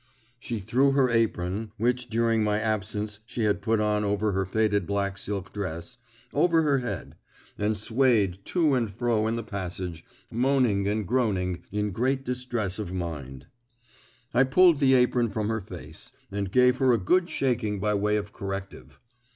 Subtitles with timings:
[0.39, 4.87] She threw her apron (which during my absence she had put on over her faded
[4.87, 5.99] black silk dress)
[6.33, 7.17] over her head,
[7.59, 12.91] and swayed to and fro in the passage, moaning and groaning in great distress of
[12.91, 13.45] mind.
[14.33, 18.15] I pulled the apron from her face, and gave her a good shaking by way
[18.17, 18.99] of corrective.